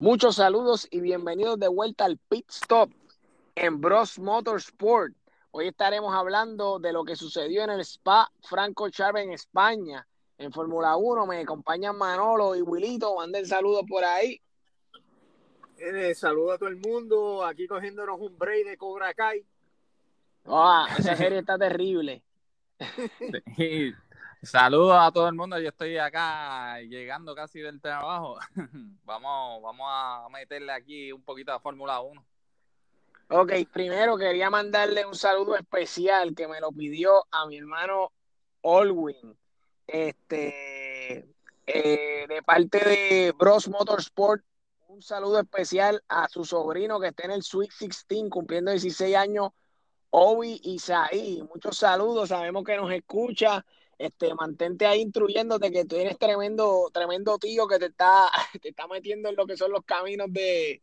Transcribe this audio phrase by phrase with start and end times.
[0.00, 2.92] Muchos saludos y bienvenidos de vuelta al Pit Stop
[3.56, 5.12] en Bros Motorsport.
[5.50, 10.06] Hoy estaremos hablando de lo que sucedió en el Spa Franco Chávez en España.
[10.38, 13.16] En Fórmula 1 me acompañan Manolo y Wilito.
[13.16, 14.40] Manden saludos por ahí.
[15.78, 17.44] Eh, saludo a todo el mundo.
[17.44, 19.44] Aquí cogiéndonos un break de Cobra Kai.
[20.46, 22.22] Ah, esa serie está terrible.
[24.42, 25.58] Saludos a todo el mundo.
[25.58, 28.38] Yo estoy acá llegando casi del trabajo.
[29.04, 32.24] vamos, vamos a meterle aquí un poquito a Fórmula 1.
[33.30, 38.12] Ok, primero quería mandarle un saludo especial que me lo pidió a mi hermano
[38.62, 39.36] Olwin.
[39.86, 41.28] Este,
[41.66, 44.42] eh, de parte de Bros Motorsport,
[44.86, 49.50] un saludo especial a su sobrino que está en el Sweet 16 cumpliendo 16 años,
[50.10, 51.42] Obi Isaí.
[51.52, 53.64] Muchos saludos, sabemos que nos escucha
[53.98, 58.28] este, mantente ahí instruyéndote que tú eres tremendo, tremendo tío que te está,
[58.62, 60.80] te está metiendo en lo que son los caminos de,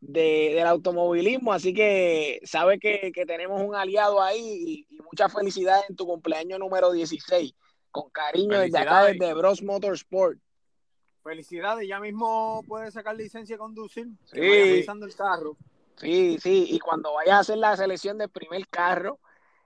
[0.00, 6.06] del automovilismo, así que sabe que, tenemos un aliado ahí y, muchas felicidades en tu
[6.06, 7.52] cumpleaños número 16,
[7.90, 10.38] con cariño desde acá, desde Bros Motorsport.
[11.24, 14.38] Felicidades, ya mismo puedes sacar licencia de conducir, sí.
[14.40, 15.56] el carro.
[15.96, 19.18] Sí, sí, y cuando vayas a hacer la selección del primer carro,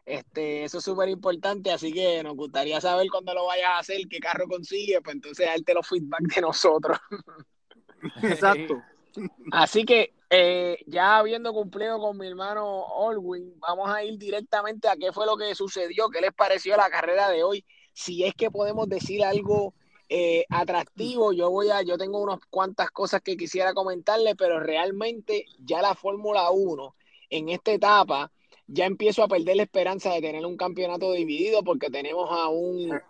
[0.07, 4.03] este, eso es súper importante, así que nos gustaría saber cuándo lo vayas a hacer,
[4.09, 6.99] qué carro consigue, pues entonces darte los feedback de nosotros.
[8.23, 8.83] Exacto.
[9.53, 14.97] Así que eh, ya habiendo cumplido con mi hermano Olwin, vamos a ir directamente a
[14.97, 17.65] qué fue lo que sucedió, qué les pareció la carrera de hoy.
[17.93, 19.73] Si es que podemos decir algo
[20.09, 25.47] eh, atractivo, yo voy a, yo tengo unas cuantas cosas que quisiera comentarle, pero realmente
[25.61, 26.95] ya la Fórmula 1
[27.31, 28.33] en esta etapa
[28.67, 33.01] ya empiezo a perder la esperanza de tener un campeonato dividido porque tenemos a un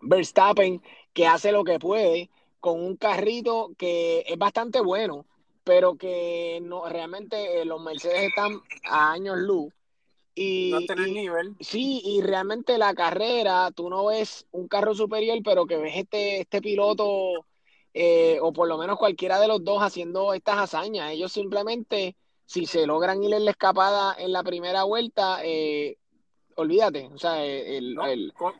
[0.00, 0.82] Verstappen
[1.12, 5.26] que hace lo que puede con un carrito que es bastante bueno,
[5.64, 9.72] pero que no realmente eh, los Mercedes están a años luz.
[10.34, 11.56] Y, no nivel.
[11.60, 16.40] Sí, y realmente la carrera, tú no ves un carro superior, pero que ves este,
[16.40, 17.44] este piloto,
[17.92, 21.10] eh, o por lo menos cualquiera de los dos haciendo estas hazañas.
[21.10, 25.96] Ellos simplemente si se logran ir en la escapada en la primera vuelta, eh,
[26.56, 27.96] olvídate, o sea, el,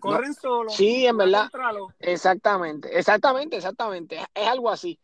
[0.01, 0.71] corren solo.
[0.71, 1.51] Sí, en verdad.
[1.99, 4.19] Exactamente, exactamente, exactamente.
[4.35, 4.99] Es, algo así.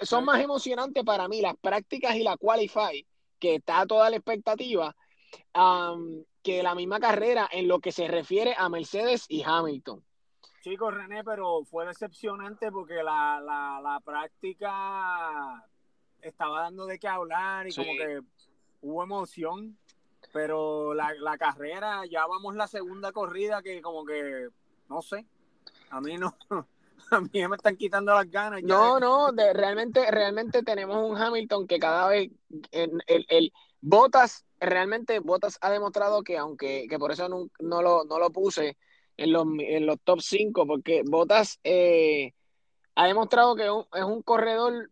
[0.00, 3.06] son más emocionantes para mí las prácticas y la qualify,
[3.38, 4.94] que está toda la expectativa,
[6.42, 10.02] que la misma carrera en lo que se refiere a Mercedes y Hamilton.
[10.62, 15.64] Chicos, René, pero fue decepcionante porque la, la, la práctica
[16.22, 18.20] estaba dando de qué hablar y como que
[18.82, 19.76] hubo emoción,
[20.32, 24.48] pero la, carrera, ya vamos la segunda corrida que como que,
[24.88, 25.24] no sé,
[25.90, 26.36] a mí no,
[27.10, 28.62] a mí me están quitando las ganas.
[28.62, 32.30] No, no, de, realmente, realmente tenemos un Hamilton que cada vez,
[32.72, 37.82] el, el, el Botas, realmente Botas ha demostrado que aunque, que por eso no, no,
[37.82, 38.76] lo, no lo puse
[39.16, 42.32] en los, en los top 5, porque Botas eh,
[42.94, 44.90] ha demostrado que es un corredor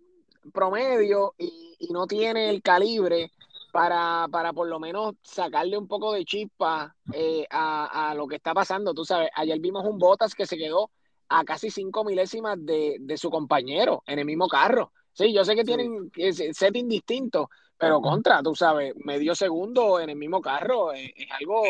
[0.53, 3.31] promedio y, no tiene el calibre
[3.71, 8.55] para, para, por lo menos sacarle un poco de chispa eh, a, lo que está
[8.55, 8.95] pasando.
[8.95, 10.91] Tú sabes, ayer vimos un Botas que se quedó
[11.29, 14.93] a casi cinco milésimas de, su compañero en el mismo carro.
[15.13, 16.11] Sí, yo sé que tienen
[16.53, 21.63] setting distinto, pero contra, tú sabes, medio segundo en el mismo carro es, algo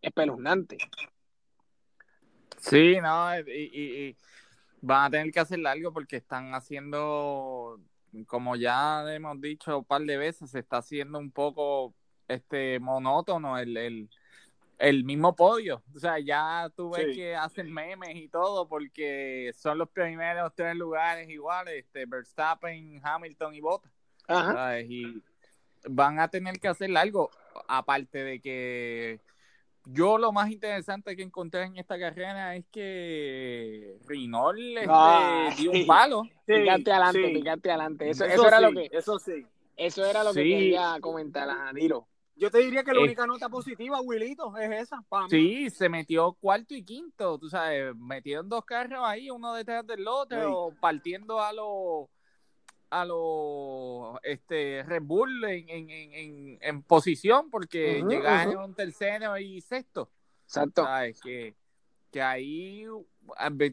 [0.00, 0.78] espeluznante.
[2.58, 4.16] Sí, no, y,
[4.80, 7.80] van a tener que hacer algo porque están haciendo,
[8.26, 11.94] como ya hemos dicho un par de veces, se está haciendo un poco
[12.28, 14.08] este monótono el,
[14.78, 15.82] el, mismo podio.
[15.94, 20.76] O sea, ya tú ves que hacen memes y todo porque son los primeros tres
[20.76, 23.92] lugares iguales, este, Verstappen, Hamilton y Bottas.
[24.88, 25.22] Y
[25.88, 27.30] van a tener que hacer algo,
[27.66, 29.20] aparte de que
[29.86, 35.70] yo lo más interesante que encontré en esta carrera es que Rinol este, ah, dio
[35.72, 36.22] un palo.
[36.44, 38.10] picante adelante, picante adelante.
[38.10, 38.88] Eso, era lo que.
[38.92, 39.46] Eso sí.
[39.76, 42.06] Eso era lo que quería comentar, Danilo.
[42.36, 45.04] Yo te diría que la única nota positiva, Wilito, es esa.
[45.28, 47.38] sí, se metió cuarto y quinto.
[47.38, 52.08] Tú sabes, metieron dos carros ahí, uno detrás del otro, partiendo a los
[52.90, 60.10] a los este, Red Bull en, posición porque llegaron tercero y sexto.
[60.44, 60.86] Exacto.
[61.22, 61.54] Que,
[62.10, 62.86] que ahí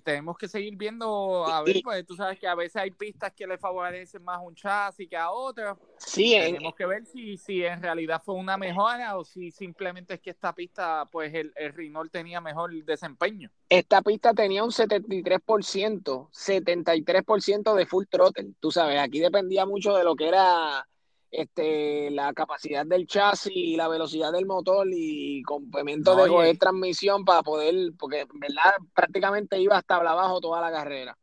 [0.04, 3.48] tenemos que seguir viendo, a ver, pues tú sabes que a veces hay pistas que
[3.48, 5.78] le favorecen más un chasis que a otras.
[5.98, 10.20] Sí, tenemos que ver si, si en realidad fue una mejora o si simplemente es
[10.20, 13.50] que esta pista, pues el, el Renault tenía mejor desempeño.
[13.70, 20.04] Esta pista tenía un 73%, 73% de full throttle, tú sabes, aquí dependía mucho de
[20.04, 20.88] lo que era
[21.32, 27.44] este, la capacidad del chasis y la velocidad del motor y complemento de transmisión para
[27.44, 31.18] poder, porque en verdad prácticamente iba hasta abajo toda la carrera.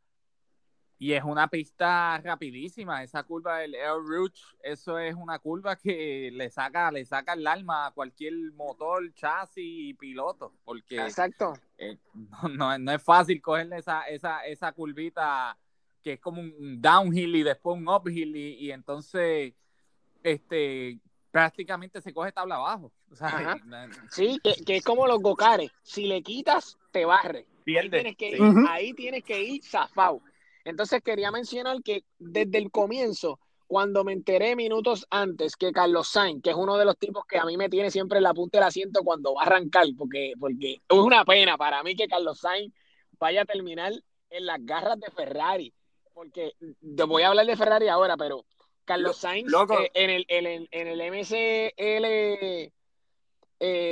[0.97, 6.31] Y es una pista rapidísima, esa curva del Air Rouge, eso es una curva que
[6.33, 11.55] le saca, le saca el alma a cualquier motor, chasis y piloto, porque Exacto.
[11.77, 11.99] Eh,
[12.53, 15.59] no, no, es fácil cogerle esa, esa, esa curvita
[16.01, 19.55] que es como un downhill y después un uphill y, y entonces
[20.25, 20.99] este,
[21.31, 22.93] prácticamente se coge tabla abajo.
[24.11, 25.71] sí, que, es como los gocares.
[25.83, 27.47] Si le quitas, te barre.
[27.67, 30.21] Ahí tienes que ir, ahí tienes que ir zafado.
[30.65, 36.43] Entonces quería mencionar que desde el comienzo, cuando me enteré minutos antes que Carlos Sainz,
[36.43, 38.59] que es uno de los tipos que a mí me tiene siempre en la punta
[38.59, 42.41] del asiento cuando va a arrancar, porque, porque es una pena para mí que Carlos
[42.41, 42.73] Sainz
[43.19, 43.93] vaya a terminar
[44.31, 45.73] en las garras de Ferrari,
[46.13, 48.45] porque voy a hablar de Ferrari ahora, pero
[48.85, 52.73] Carlos Sainz eh, en, el, en, en, el MCL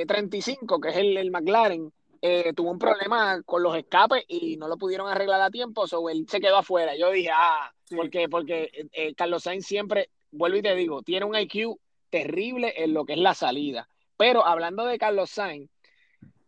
[0.06, 4.56] 35, eh, que es el, el McLaren, eh, tuvo un problema con los escapes y
[4.56, 6.94] no lo pudieron arreglar a tiempo, so él se quedó afuera.
[6.96, 11.78] Yo dije, ah, porque, porque Carlos Sainz siempre, vuelvo y te digo, tiene un IQ
[12.10, 13.88] terrible en lo que es la salida.
[14.16, 15.70] Pero hablando de Carlos Sainz,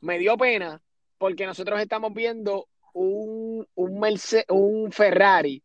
[0.01, 0.81] me dio pena
[1.19, 4.19] porque nosotros estamos viendo un, un,
[4.49, 5.64] un Ferrari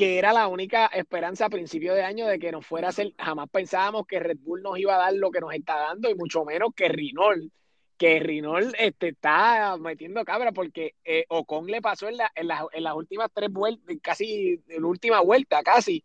[0.00, 3.12] que era la única esperanza a principio de año de que nos fuera a hacer,
[3.18, 6.14] jamás pensábamos que Red Bull nos iba a dar lo que nos está dando y
[6.14, 7.52] mucho menos que Rinol,
[7.98, 12.94] que Rinol este, está metiendo cabra porque eh, Ocon le pasó en, la, en, las
[12.94, 16.02] últimas tres vueltas, casi en la última vuelta casi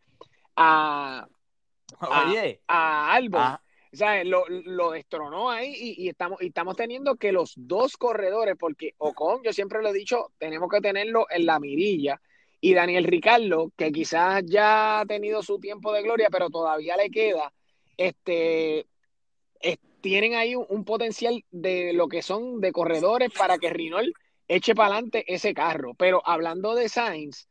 [0.58, 1.26] a,
[2.68, 3.42] a, Albon.
[3.42, 3.62] Ah.
[3.94, 7.96] O sea, lo, lo, destronó ahí y, y, estamos, y estamos teniendo que los dos
[7.96, 12.20] corredores, porque Ocon, yo siempre lo he dicho, tenemos que tenerlo en la mirilla
[12.66, 17.12] y Daniel Ricardo, que quizás ya ha tenido su tiempo de gloria, pero todavía le
[17.12, 17.54] queda,
[17.96, 18.88] este,
[20.02, 24.16] tienen ahí un, potencial de lo que son de corredores para que Rinol
[24.48, 25.94] eche para adelante ese carro.
[25.94, 27.48] Pero hablando de Sainz,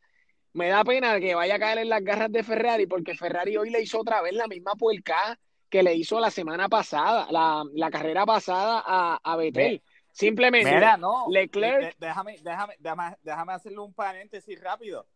[0.52, 3.70] me da pena que vaya a caer en las garras de Ferrari, porque Ferrari hoy
[3.70, 5.38] le hizo otra vez la misma puerca
[5.70, 9.80] que le hizo la semana pasada, la, carrera pasada a, a Betel.
[10.14, 11.96] Simplemente, Mira, no, Leclerc.
[11.98, 15.08] Déjame, déjame, déjame, déjame hacerle un paréntesis rápido.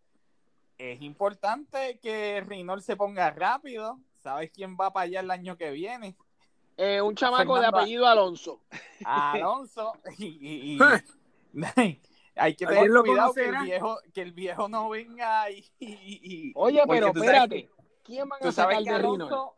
[0.77, 4.01] Es importante que Reynolds se ponga rápido.
[4.17, 6.17] ¿Sabes quién va para allá el año que viene?
[6.77, 8.61] Eh, un chamaco de apellido Alonso.
[9.05, 9.93] Alonso.
[10.19, 10.79] Y,
[12.37, 16.53] hay que tener cuidado que el, viejo, que el viejo no venga y.
[16.55, 17.71] Oye, pero espérate.
[18.05, 19.55] ¿Quién van a sacar de Alonso,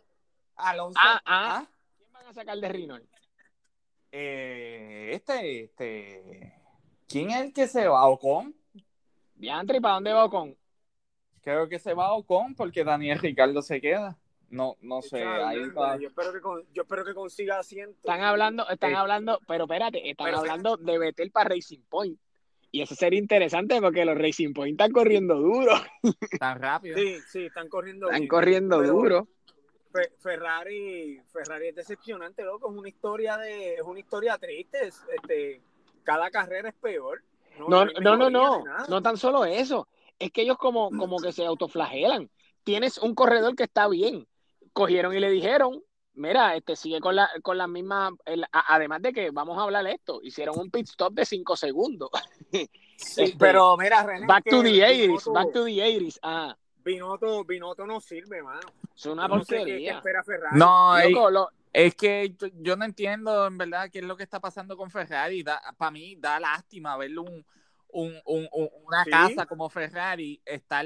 [0.57, 1.67] Alonso, ah, ah, ¿ah?
[1.97, 3.20] ¿Quién van a sacar de Reynolds?
[4.13, 6.55] Eh, este, este,
[7.09, 8.07] ¿quién es el que se va?
[8.07, 8.55] ¿Ocon?
[9.35, 10.57] Diantre, ¿para dónde va Ocon?
[11.43, 14.19] Creo que se va Ocon porque Daniel Ricardo se queda.
[14.51, 15.23] No, no sé.
[15.23, 15.59] Ahí
[16.01, 16.41] yo, espero que,
[16.73, 17.97] yo espero que consiga asiento.
[17.99, 22.19] Están hablando, están hablando, pero espérate, están hablando de Betel para Racing Point.
[22.73, 25.73] Y eso sería interesante porque los Racing Point están corriendo duro.
[26.39, 26.97] Tan rápido.
[26.99, 29.29] Sí, sí, están corriendo Están corriendo duro.
[30.19, 32.71] Ferrari, Ferrari es decepcionante, loco.
[32.71, 34.89] Es una historia de, es una historia triste.
[34.89, 35.63] este,
[36.05, 37.23] cada carrera es peor.
[37.69, 39.89] No, no, no, no, no, tan solo eso.
[40.19, 42.31] Es que ellos como, como que se autoflagelan.
[42.65, 44.27] Tienes un corredor que está bien.
[44.73, 45.83] Cogieron y le dijeron,
[46.15, 48.11] mira, este sigue con la, con la misma,
[48.53, 52.11] además de que vamos a hablar de esto, hicieron un pit stop de 5 segundos.
[53.01, 56.19] Este, pero mira, René, back to the 80s, back to the 80s.
[56.23, 56.55] Ah.
[56.93, 58.61] Binotto, Binotto no sirve, mano.
[58.95, 60.03] Es una porquería.
[60.53, 60.97] No,
[61.73, 65.45] es que yo, no entiendo en verdad qué es lo que está pasando con Ferrari.
[65.77, 67.45] Para mí da lástima ver un,
[67.93, 70.85] una casa como Ferrari estar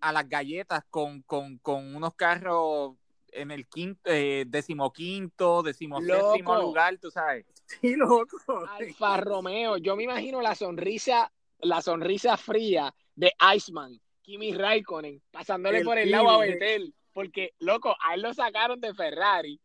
[0.00, 1.60] a las galletas con, con,
[1.96, 2.96] unos carros
[3.28, 7.46] en el quinto, eh, decimoquinto, decimoséptimo lugar, tú sabes.
[7.80, 8.36] Sí, loco.
[8.68, 15.84] Alfa Romeo, yo me imagino la sonrisa, la sonrisa fría de Iceman, Kimi Raikkonen, pasándole
[15.84, 19.58] por el lado a Betel porque, loco, a él lo sacaron de Ferrari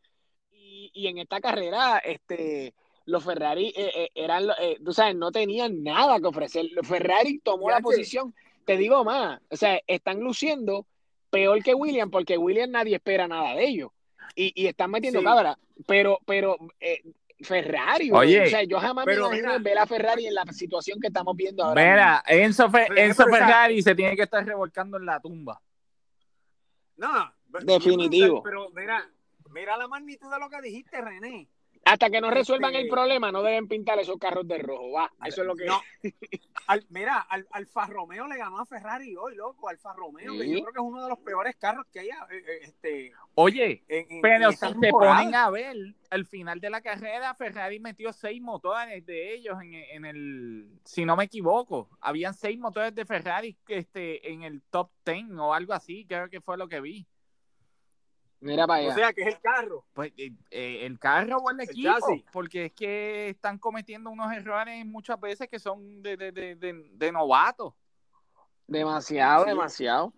[0.51, 2.73] y, en esta carrera, este,
[3.05, 6.67] los Ferrari eh, eh, eran, eh, tú sabes, no tenían nada que ofrecer.
[6.83, 8.33] Ferrari tomó la posición,
[8.65, 10.85] te digo más, o sea, están luciendo
[11.31, 13.91] peor que William, porque William nadie espera nada de ellos.
[14.35, 16.57] Y, y están metiendo cabra, pero, pero
[17.41, 18.11] Ferrari.
[18.11, 20.99] Oye, o sea, yo jamás pero me imaginé mira- ver a Ferrari en la situación
[20.99, 21.81] que estamos viendo ahora.
[21.81, 25.61] Mira, Enzo, Fe- Enzo Ferrari se tiene que estar revolcando en la tumba.
[26.97, 28.43] No, Definitivo.
[28.43, 29.09] Pero mira,
[29.51, 31.47] mira la magnitud de lo que dijiste, René.
[31.89, 34.91] Hasta que no resuelvan Este- el problema, no deben pintar esos carros de rojo.
[34.91, 35.65] Va, eso es lo que.
[35.65, 35.81] No.
[36.67, 39.69] Al- mira, al, Alfa Romeo le ganó a Ferrari hoy, loco.
[39.69, 42.13] Alfa Romeo, que yo creo que es uno de los peores carros que hay eh,
[42.31, 45.15] eh, este, Oye, en, en- pero si temporada.
[45.21, 45.75] ponen a ver,
[46.11, 51.05] al final de la carrera, Ferrari metió seis motores de ellos en, en el, si
[51.05, 55.73] no me equivoco, habían seis motores de Ferrari este, en el top ten o algo
[55.73, 57.07] así, creo que fue lo que vi.
[58.41, 58.91] Mira para allá.
[58.91, 59.83] O sea, que es el carro.
[59.93, 62.23] Pues eh, eh, el carro o el El equipo, chasis.
[62.31, 66.89] porque es que están cometiendo unos errores muchas veces que son de, de, de, de,
[66.91, 67.73] de novatos.
[68.67, 69.49] demasiado, Sí.
[69.49, 70.13] demasiado.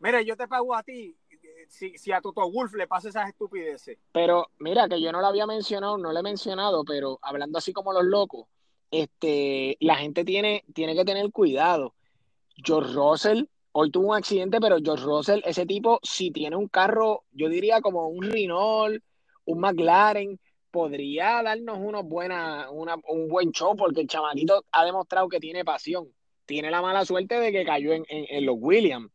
[0.00, 3.28] Mira, yo te pago a ti eh, si, si a Toto Wolf le pasa esas
[3.28, 3.98] estupideces.
[4.12, 7.72] Pero mira, que yo no lo había mencionado, no lo he mencionado, pero hablando así
[7.72, 8.46] como los locos,
[8.90, 11.94] este, la gente tiene, tiene que tener cuidado.
[12.56, 17.24] George Russell, hoy tuvo un accidente, pero George Russell, ese tipo, si tiene un carro,
[17.32, 19.02] yo diría como un Renault,
[19.44, 20.38] un McLaren,
[20.70, 25.64] podría darnos unos buena, una, un buen show, porque el chamaquito ha demostrado que tiene
[25.64, 26.08] pasión.
[26.46, 29.10] Tiene la mala suerte de que cayó en, en- los Williams.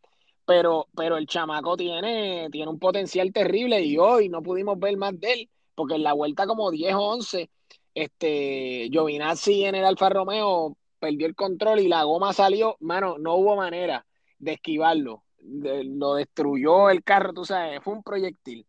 [0.46, 5.20] Pero, pero el chamaco tiene, tiene un potencial terrible y hoy no pudimos ver más
[5.20, 7.50] de él, porque en la vuelta como 10 o 11,
[7.96, 13.36] este, Giovinazzi en el Alfa Romeo perdió el control y la goma salió, mano, no
[13.36, 14.06] hubo manera
[14.46, 18.66] de esquivarlo, lo destruyó el carro, tú sabes, fue un proyectil.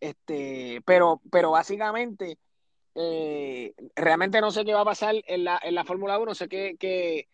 [0.00, 2.38] Este, pero, pero básicamente,
[2.94, 6.48] eh, realmente no sé qué va a pasar en la, en la Fórmula 1, sé
[6.48, 7.28] que,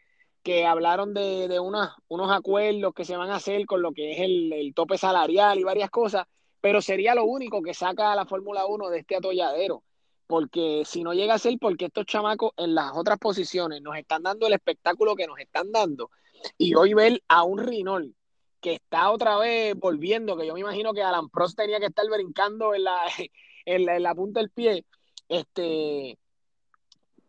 [0.66, 4.20] hablaron de, de unas- unos acuerdos que se van a hacer con lo que es
[4.20, 6.26] el, el tope salarial y varias cosas,
[6.60, 9.84] pero sería lo único que saca a la Fórmula 1 de este atolladero,
[10.32, 14.22] porque si no llega a ser porque estos chamacos en las otras posiciones nos están
[14.22, 16.08] dando el espectáculo que nos están dando,
[16.56, 18.14] y hoy ver a un Rinol
[18.58, 22.06] que está otra vez volviendo, que yo me imagino que Alan Prost tenía que estar
[22.08, 22.96] brincando en la,
[23.66, 24.86] en la, en la punta del pie,
[25.28, 26.16] este,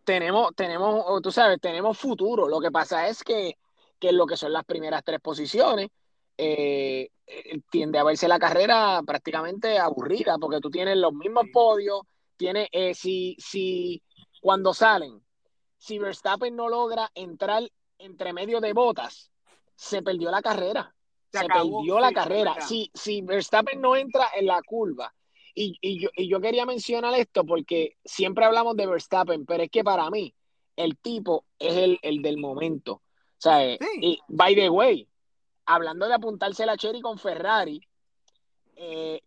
[0.05, 2.48] tenemos, tenemos, tú sabes, tenemos futuro.
[2.48, 3.57] Lo que pasa es que,
[4.00, 5.89] que en lo que son las primeras tres posiciones,
[6.38, 11.51] eh, eh, tiende a verse la carrera prácticamente aburrida, porque tú tienes los mismos Sí.
[11.51, 12.03] podios,
[12.38, 14.02] tienes, eh, si, si
[14.42, 15.22] cuando salen,
[15.78, 17.63] si Verstappen no logra entrar
[17.98, 19.32] entre medio de botas,
[19.75, 20.94] se perdió la carrera.
[21.32, 22.62] Se Se, acabó, perdió la carrera.
[22.62, 25.13] Si, si Verstappen no entra en la curva,
[25.56, 29.70] y, y yo, y yo quería mencionar esto porque siempre hablamos de Verstappen, pero es
[29.70, 30.34] que para mí
[30.75, 32.94] el tipo es el, el del momento.
[32.94, 33.02] O
[33.38, 34.00] sea, eh, Sí.
[34.02, 35.08] y by the way,
[35.66, 37.82] hablando de apuntarse la Cherry con Ferrari,
[38.75, 39.22] eh,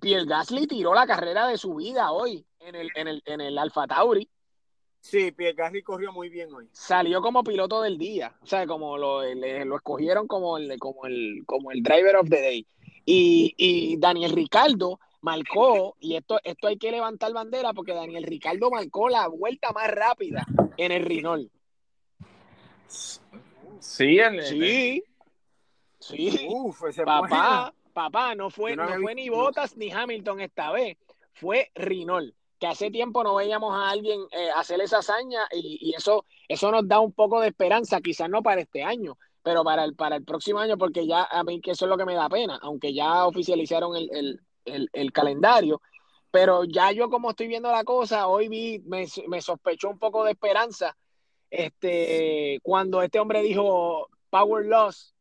[0.00, 3.58] Pierre Gasly tiró la carrera de su vida hoy en el, en el, en el
[3.58, 4.28] Alfa Tauri.
[5.00, 6.68] Sí, Pierre Gasly corrió muy bien hoy.
[6.72, 11.06] Salió como piloto del día, o sea, como lo, le- lo escogieron como el, como,
[11.06, 12.66] el, como el driver of the day.
[13.04, 18.70] Y, y Daniel Ricardo marcó, y esto, esto hay que levantar bandera porque Daniel Ricardo
[18.70, 20.44] marcó la vuelta más rápida
[20.76, 21.50] en el Rinol.
[23.80, 25.02] Sí, el, Sí,
[26.00, 26.46] sí.
[26.48, 30.96] Uf, ese Papá, papá, no fue, no fue ni Bottas ni Hamilton esta vez,
[31.34, 35.94] fue Rinol, que hace tiempo no veíamos a alguien eh, hacer esa hazaña y, y
[35.94, 39.84] eso, eso nos da un poco de esperanza, quizás no para este año, pero para
[39.84, 42.14] el, para el próximo año, porque ya a mí que eso es lo que me
[42.14, 45.80] da pena, aunque ya oficializaron el, el, el, el calendario,
[46.30, 50.24] pero ya yo como estoy viendo la cosa, hoy vi, me, me sospechó un poco
[50.24, 50.96] de esperanza,
[51.50, 55.14] este, cuando este hombre dijo Power Loss,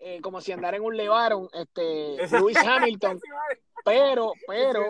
[0.00, 3.20] eh, como si andara en un Levaron, este, Lewis Hamilton,
[3.84, 4.88] pero, pero,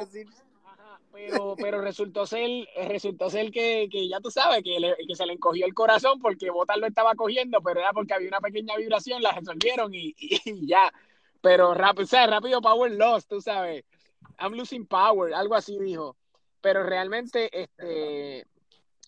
[0.64, 4.96] ajá, pero, pero resultó ser, eh, resultó ser que, que ya tú sabes, que, le-
[5.06, 8.28] que se le encogió el corazón porque Bottas lo estaba cogiendo, pero era porque había
[8.28, 10.92] una pequeña vibración, la resolvieron y, y ya.
[11.42, 13.84] Pero rápido, o sea, rápido power loss, tú sabes.
[14.38, 16.16] I'm losing power, algo así dijo.
[16.60, 18.46] Pero realmente, este,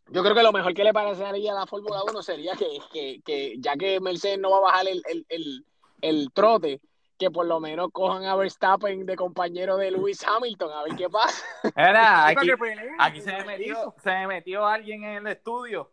[0.08, 3.20] yo creo que lo mejor que le parecería a la Fórmula 1 sería que, que,
[3.22, 5.66] que ya que Mercedes no va a bajar el, el, el,
[6.02, 6.80] el trote,
[7.18, 11.08] que por lo menos cojan a Verstappen de compañero de Lewis Hamilton, a ver qué
[11.08, 11.44] pasa.
[11.76, 12.50] Era, aquí,
[12.98, 15.90] aquí se me metió, se me metió alguien en el estudio.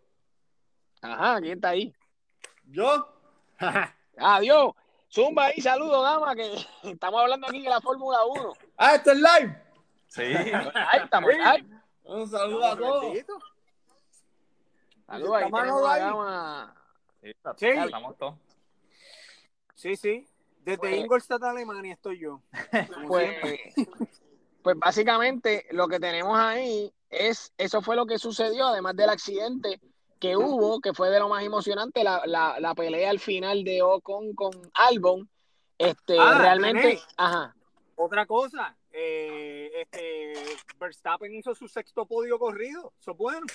[1.01, 1.93] Ajá, ¿quién está ahí?
[2.65, 3.07] ¿Yo?
[4.17, 4.73] Adiós.
[5.11, 8.53] Zumba ahí, saludos, dama, que estamos hablando aquí de la Fórmula 1.
[8.77, 9.63] Ah, esto es live.
[10.07, 10.21] Sí.
[10.21, 11.67] Ahí estamos, ahí.
[12.03, 13.17] Un saludo a todos.
[15.07, 16.75] Saludos, ahí tenemos dama.
[17.21, 17.67] Sí.
[17.67, 18.48] estamos todos.
[19.79, 20.27] Sí, sí.
[20.65, 22.41] Desde Pues- Ingolstadt, Alemania, estoy yo.
[23.07, 23.37] Pues,
[24.61, 29.79] pues básicamente lo que tenemos ahí es, eso fue lo que sucedió, además del accidente
[30.19, 33.81] que hubo, que fue de lo más emocionante, la, la, la pelea al final de
[33.81, 35.29] Ocon con Albon.
[35.77, 36.99] Este, Ah, realmente, René.
[37.15, 37.55] ajá.
[37.95, 40.33] Otra cosa, eh, este,
[40.77, 42.91] Verstappen hizo su sexto podio corrido.
[42.99, 43.47] Eso es bueno.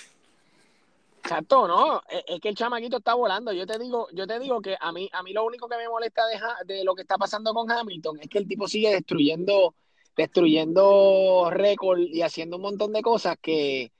[1.25, 3.51] Exacto, no, es, que el chamaquito está volando.
[3.51, 5.89] Yo te digo, yo te digo que a mí, a mí lo único que me
[5.89, 8.91] molesta de, Ha- de lo que está pasando con Hamilton es que el tipo sigue
[8.91, 9.73] destruyendo,
[10.15, 13.91] destruyendo récord y haciendo un montón de cosas que,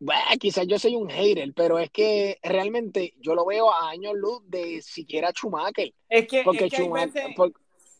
[0.00, 4.14] bueno, quizás yo soy un hater, pero es que realmente yo lo veo a años
[4.14, 7.24] luz de siquiera Schumacher, Es que, porque es que hay, veces,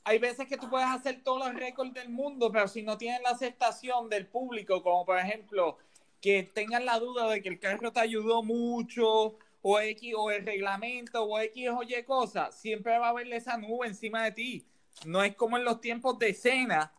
[0.04, 3.20] hay veces que tú puedes hacer todos los récords del mundo, pero si no tienes
[3.20, 5.76] la aceptación del público, como por ejemplo
[6.20, 10.46] que tengan la duda de que el carro te ayudó mucho, o X, o el
[10.46, 14.66] reglamento, o X o Y cosas, siempre va a haber esa nube encima de ti.
[15.04, 16.92] No es como en los tiempos de Cena,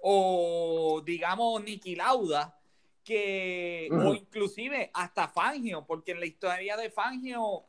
[0.00, 2.58] o digamos Niki Lauda,
[3.02, 7.64] que, o inclusive hasta Fangio, porque en la historia de Fangio,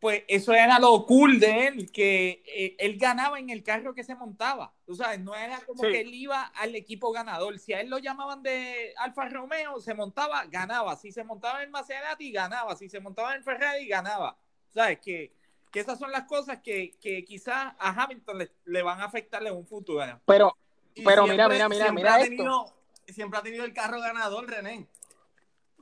[0.00, 4.04] pues eso era lo cool de él, que eh, él ganaba en el carro que
[4.04, 4.72] se montaba.
[4.86, 5.90] Tú sabes, no era como Sí.
[5.90, 7.58] que él iba al equipo ganador.
[7.58, 10.96] Si a él lo llamaban de Alfa Romeo, se montaba, ganaba.
[10.96, 12.76] Si se montaba en Maserati, ganaba.
[12.76, 14.36] Si se montaba en Ferrari, ganaba.
[14.70, 14.98] ¿Sabes?
[15.00, 15.32] Que,
[15.70, 19.46] que esas son las cosas que, que quizás a Hamilton le, le van a afectar
[19.46, 20.04] en un futuro.
[20.26, 20.56] pero
[20.94, 22.28] Y Pero siempre- mira, mira, mira, siempre mira ha esto.
[22.30, 22.74] tenido,
[23.08, 24.86] Siempre ha tenido el carro ganador, René.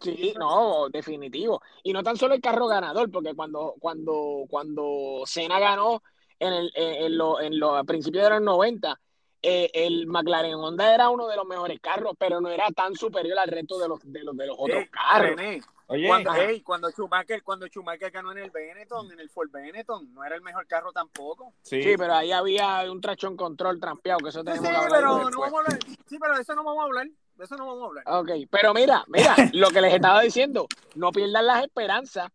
[0.01, 1.61] Sí, no, definitivo.
[1.83, 6.03] Y no tan solo el carro ganador, porque cuando, cuando, cuando Senna ganó
[6.39, 8.99] en, el, en, en lo, en lo, a principios de los 90,
[9.43, 13.39] eh, el McLaren Honda era uno de los mejores carros, pero no era tan superior
[13.39, 15.37] al resto de los, de los, de los otros Eh, carros.
[15.37, 16.45] René, Oye, cuando, ajá.
[16.45, 20.37] ey, cuando Schumacher, cuando Schumacher ganó en el Benetton, en el Ford Benetton, no era
[20.37, 21.53] el mejor carro tampoco.
[21.63, 24.77] sí, Sí, pero ahí había un tracción control trampeado, que eso Sí, tenemos sí, que
[24.77, 25.51] hablar pero no después.
[25.51, 25.79] vamos a hablar.
[26.07, 27.07] Sí, pero de eso no vamos a hablar.
[27.41, 28.05] De eso no vamos a hablar.
[28.07, 32.31] Ok, pero mira, mira, lo que les estaba diciendo, no pierdan las esperanzas.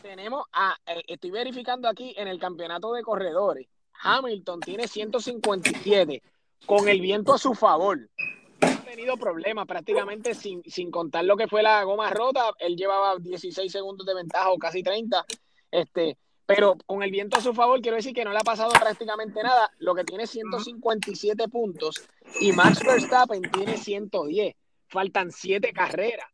[0.00, 3.68] Tenemos a, eh, estoy verificando aquí en el campeonato de corredores,
[4.00, 6.22] Hamilton tiene 157
[6.64, 7.98] con el viento a su favor.
[8.62, 12.76] No ha tenido problemas prácticamente sin, sin contar lo que fue la goma rota, él
[12.76, 15.22] llevaba 16 segundos de ventaja o casi 30,
[15.70, 16.16] este,
[16.56, 19.42] pero con el viento a su favor quiero decir que no le ha pasado prácticamente
[19.42, 21.96] nada, lo que tiene 157 puntos
[22.40, 24.54] y Max Verstappen tiene 110.
[24.88, 26.26] Faltan 7 carreras.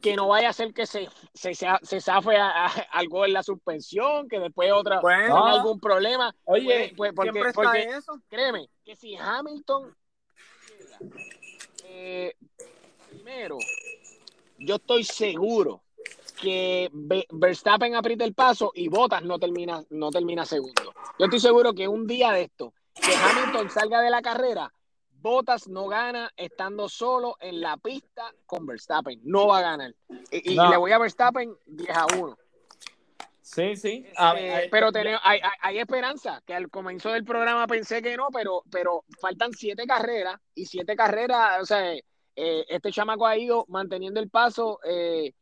[0.00, 3.32] Que no vaya a ser que se, se, se, se zafe a- a- algo en
[3.32, 6.34] la suspensión, que después otra Bueno, algún problema.
[6.44, 8.20] Oye, Pues- pues, porque, Siempre está porque eso.
[8.28, 9.96] créeme que si Hamilton
[11.84, 12.34] eh,
[13.08, 13.56] primero,
[14.58, 15.82] yo estoy seguro
[16.40, 20.92] que Ve- Verstappen aprieta el paso y Bottas no termina, no termina segundo.
[21.18, 24.72] Yo estoy seguro que un día de esto, que Hamilton salga de la carrera,
[25.20, 29.20] Bottas no gana estando solo en la pista con Verstappen.
[29.24, 29.94] No va a ganar.
[30.30, 30.70] Y, y No.
[30.70, 32.38] le voy a Verstappen 10 a 1.
[33.40, 34.06] sí, sí.
[34.16, 38.16] A- Eh, pero tenemos, hay, hay, hay esperanza, que al comienzo del programa pensé que
[38.16, 43.36] no, pero, pero faltan siete carreras y siete carreras, o sea, eh, este chamaco ha
[43.38, 45.32] ido manteniendo el paso, eh,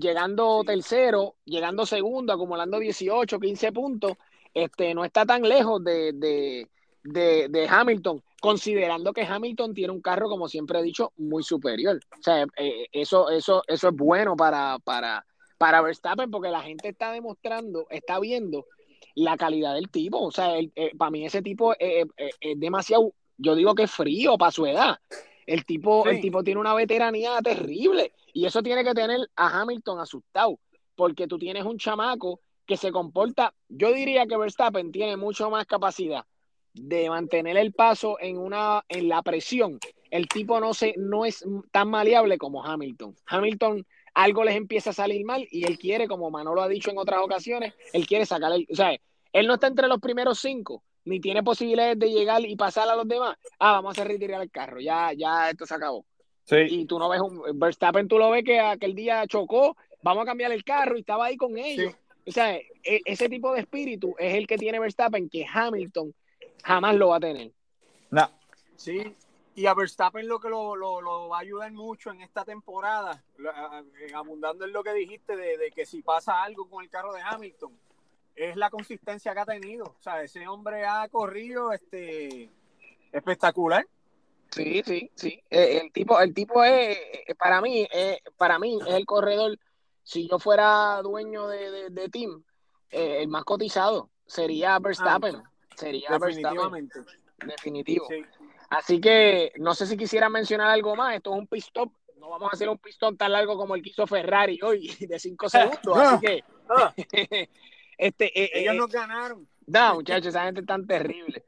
[0.00, 4.12] llegando tercero, llegando segundo, acumulando 18, 15 puntos,
[4.54, 6.68] este, no está tan lejos de, de,
[7.04, 12.00] de, de Hamilton, considerando que Hamilton tiene un carro, como siempre he dicho, muy superior.
[12.18, 15.24] O sea, eh, eso, eso, eso es bueno para, para,
[15.58, 18.66] para Verstappen porque la gente está demostrando, está viendo
[19.14, 20.18] la calidad del tipo.
[20.20, 22.06] O sea, el- eh, para mí ese tipo eh,
[22.40, 24.98] es demasiado, yo digo que es frío para su edad.
[25.46, 26.10] El tipo, Sí.
[26.10, 30.58] el tipo tiene una veteranía terrible y eso tiene que tener a Hamilton asustado
[30.94, 35.66] porque tú tienes un chamaco que se comporta, yo diría que Verstappen tiene mucho más
[35.66, 36.24] capacidad
[36.72, 39.78] de mantener el paso en una en la presión.
[40.10, 43.16] El tipo no se no es tan maleable como Hamilton.
[43.26, 46.98] Hamilton algo les empieza a salir mal y él quiere, como Manolo ha dicho en
[46.98, 48.96] otras ocasiones, él quiere sacar el, o sea,
[49.32, 52.96] él no está entre los primeros cinco, ni tiene posibilidades de llegar y pasar a
[52.96, 53.36] los demás.
[53.58, 56.04] Ah, vamos a retirar el carro, ya, ya esto se acabó.
[56.50, 56.56] Sí.
[56.68, 60.26] Y tú no ves un Verstappen, tú lo ves que aquel día chocó, vamos a
[60.26, 61.94] cambiar el carro y estaba ahí con ellos.
[62.26, 66.14] O sea, e- ese tipo de espíritu es el que tiene Verstappen que Hamilton
[66.62, 67.50] jamás lo va a tener.
[68.10, 68.30] No.
[68.76, 69.14] Sí,
[69.54, 73.22] y a Verstappen lo que lo, lo, lo va a ayudar mucho en esta temporada,
[74.14, 77.20] abundando en lo que dijiste de, de que si pasa algo con el carro de
[77.20, 77.72] Hamilton,
[78.36, 79.84] es la consistencia que ha tenido.
[79.84, 82.48] O sea, ese hombre ha corrido este
[83.12, 83.86] espectacular.
[84.50, 85.42] Sí, sí, sí.
[85.50, 89.58] Eh, El tipo, el tipo es, eh, para mí, eh, para mí es el corredor.
[90.02, 92.42] Si yo fuera dueño de, de, de team,
[92.90, 95.42] eh, el más cotizado sería Verstappen.
[95.76, 97.00] Sería Verstappen, Definitivamente.
[97.46, 98.06] definitivo.
[98.08, 98.24] Sí.
[98.70, 101.14] Así que no sé si quisiera mencionar algo más.
[101.14, 103.82] Esto es un pit stop no vamos a hacer un pistón tan largo como el
[103.82, 105.96] que hizo Ferrari hoy, de 5 segundos.
[105.96, 106.94] Así que, Ah,
[107.98, 109.48] este, eh, ellos eh, nos ganaron.
[109.66, 111.42] no, muchachos, esa gente es tan terrible.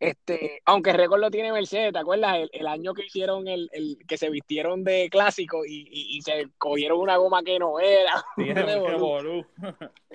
[0.00, 2.36] Este, aunque el récord lo tiene Mercedes, ¿te acuerdas?
[2.36, 6.22] El, el año que hicieron el, el que se vistieron de clásico y, y- y
[6.22, 8.24] se cogieron una goma que no era.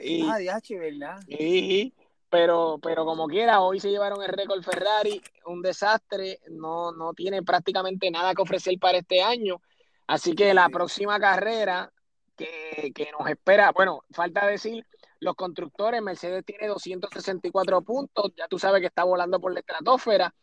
[0.02, 1.20] Y- Ah, diache, ¿verdad?
[1.28, 1.94] y-
[2.30, 7.44] pero, pero como quiera, hoy se llevaron el récord Ferrari, un desastre, no, no tiene
[7.44, 9.62] prácticamente nada que ofrecer para este año.
[10.08, 11.92] Así que la próxima carrera
[12.36, 14.84] que, que nos espera, bueno, falta decir,
[15.24, 20.34] los constructores, Mercedes tiene 264 puntos, ya tú sabes que está volando por la estratosfera,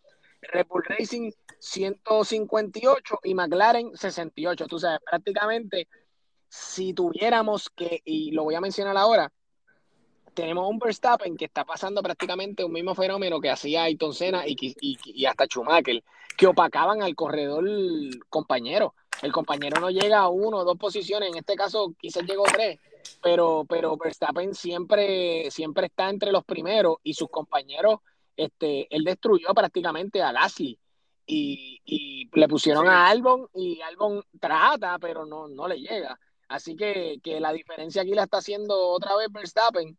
[0.41, 4.67] Red Bull Racing 158 y McLaren 68.
[4.67, 5.87] Tú sabes, prácticamente
[6.49, 9.31] si tuviéramos que, y lo voy a mencionar ahora,
[10.35, 14.57] tenemos un Verstappen que está pasando prácticamente un mismo fenómeno que hacía Ayrton Senna y,
[14.59, 16.03] y, y hasta Schumacher,
[16.37, 17.65] que opacaban al corredor
[18.29, 18.95] compañero.
[19.23, 22.79] El compañero no llega a uno o dos posiciones, en este caso quizás llegó tres,
[23.23, 28.01] pero, pero Verstappen siempre, siempre está entre los primeros y sus compañeros,
[28.37, 30.79] este, él destruyó prácticamente a Gasly
[31.27, 32.89] y, y le pusieron Sí.
[32.89, 36.19] a Albon y Albon trata, pero no, no le llega.
[36.49, 39.97] Así que, que la diferencia aquí la está haciendo otra vez Verstappen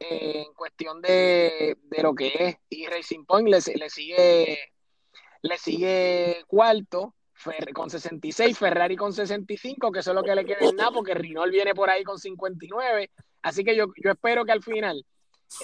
[0.00, 2.56] eh, en cuestión de, de lo que es.
[2.70, 4.58] Y Racing Point le, le sigue
[5.42, 7.14] le sigue cuarto
[7.72, 11.14] Con 66, Ferrari con 65, que eso es lo que le queda en nada, porque
[11.14, 13.10] Rinol viene por ahí con 59.
[13.42, 15.04] Así que yo, yo espero que al final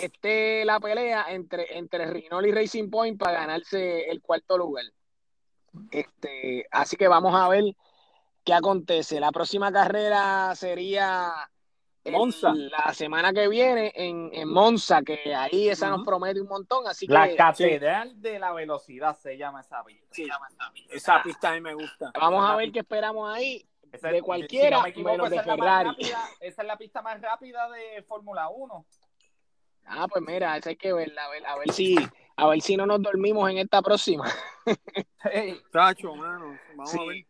[0.00, 4.84] esté la pelea entre, entre Rinol y Racing Point para ganarse el cuarto lugar.
[5.90, 7.64] Este, así que vamos a ver
[8.44, 9.20] qué acontece.
[9.20, 11.32] La próxima carrera sería
[12.12, 12.52] Monza.
[12.54, 16.86] la semana que viene en, en Monza, que ahí esa nos promete un montón.
[16.86, 20.06] Así La que catedral de la velocidad se llama esa pista.
[20.12, 20.28] Sí.
[20.90, 22.12] Esa pista a mí me gusta.
[22.18, 23.68] vamos Esa a ver pista- qué esperamos ahí.
[23.90, 25.88] Esa- de cualquiera, si no me equivoco, menos de esa es la más Ferrari.
[25.90, 28.86] rápida- esa es la pista más rápida de Fórmula 1.
[29.86, 31.96] Ah, pues mira, esa hay que verla, a ver, a ver si,
[32.36, 34.24] a ver si no nos dormimos en esta próxima.
[35.72, 36.58] Tacho, mano.
[36.76, 36.98] Vamos Sí.
[37.00, 37.26] a ver.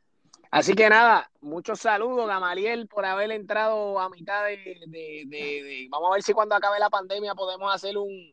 [0.51, 4.57] Así que nada, muchos saludos, Gamaliel, por haber entrado a mitad de,
[4.87, 8.33] de- de- de- Vamos a ver si cuando acabe la pandemia podemos hacer un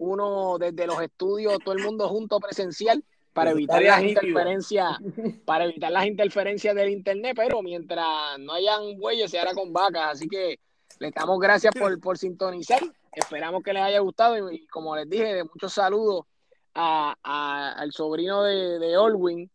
[0.00, 4.96] uno desde los estudios, todo el mundo junto presencial, para evitar las interferencias,
[5.44, 10.12] para evitar las interferencias del internet, pero mientras no hayan bueyes, se hará con vacas.
[10.12, 10.60] Así que
[11.00, 12.80] les damos gracias por, por sintonizar.
[13.12, 16.26] Esperamos que les haya gustado y, y como les dije, muchos saludos
[16.74, 19.50] a, a- al sobrino de, de Olwin,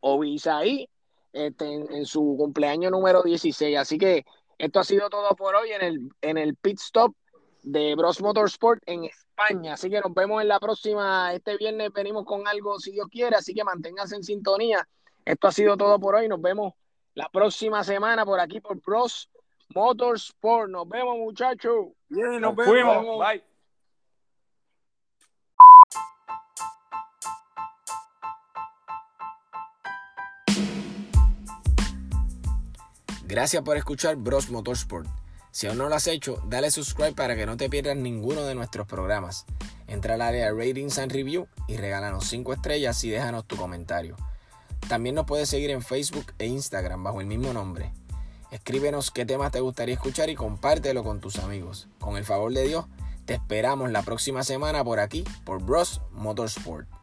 [0.00, 0.88] Obisaí,
[1.36, 3.76] este, en, en su cumpleaños número 16.
[3.78, 4.24] Así que
[4.58, 7.14] esto ha sido todo por hoy en el, en el pit stop
[7.62, 9.74] de Bros Motorsport en España.
[9.74, 11.34] Así que nos vemos en la próxima.
[11.34, 13.36] Este viernes venimos con algo, si Dios quiere.
[13.36, 14.86] Así que manténganse en sintonía.
[15.24, 16.28] Esto ha sido todo por hoy.
[16.28, 16.72] Nos vemos
[17.14, 19.28] la próxima semana por aquí por Bros
[19.74, 20.70] Motorsport.
[20.70, 21.86] Nos vemos, muchachos.
[22.08, 23.00] Bien, Nos nos fuimos.
[23.02, 23.18] vemos.
[23.18, 23.55] Bye.
[33.28, 35.08] Gracias por escuchar Bros Motorsport.
[35.50, 38.54] Si aún no lo has hecho, dale subscribe para que no te pierdas ninguno de
[38.54, 39.46] nuestros programas.
[39.88, 44.14] Entra al área Ratings and Review y regálanos 5 estrellas y déjanos tu comentario.
[44.88, 47.92] También nos puedes seguir en Facebook e Instagram bajo el mismo nombre.
[48.52, 51.88] Escríbenos qué temas te gustaría escuchar y compártelo con tus amigos.
[51.98, 52.86] Con el favor de Dios,
[53.24, 56.95] te esperamos la próxima semana por aquí, por Bros Motorsport.